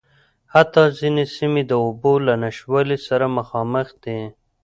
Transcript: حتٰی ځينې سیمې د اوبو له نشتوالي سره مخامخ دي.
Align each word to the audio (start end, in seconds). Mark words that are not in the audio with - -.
حتٰی 0.53 0.87
ځينې 0.99 1.23
سیمې 1.35 1.61
د 1.67 1.71
اوبو 1.85 2.13
له 2.27 2.33
نشتوالي 2.43 2.97
سره 3.07 3.25
مخامخ 3.37 3.87
دي. 4.03 4.19